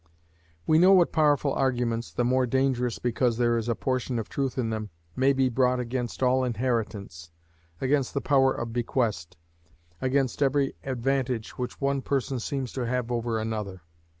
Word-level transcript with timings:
We 0.65 0.79
know 0.79 0.93
what 0.93 1.11
powerful 1.11 1.53
arguments, 1.53 2.11
the 2.11 2.23
more 2.23 2.47
dangerous 2.47 2.97
because 2.97 3.37
there 3.37 3.55
is 3.55 3.69
a 3.69 3.75
portion 3.75 4.17
of 4.17 4.29
truth 4.29 4.57
in 4.57 4.71
them, 4.71 4.89
may 5.15 5.31
be 5.31 5.47
brought 5.47 5.79
against 5.79 6.23
all 6.23 6.43
inheritance, 6.43 7.29
against 7.79 8.15
the 8.15 8.19
power 8.19 8.51
of 8.51 8.73
bequest, 8.73 9.37
against 10.01 10.41
every 10.41 10.73
advantage 10.83 11.55
which 11.59 11.79
one 11.79 12.01
person 12.01 12.39
seems 12.39 12.71
to 12.73 12.87
have 12.87 13.11
over 13.11 13.37
another. 13.37 13.83